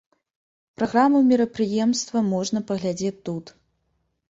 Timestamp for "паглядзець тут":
2.73-3.57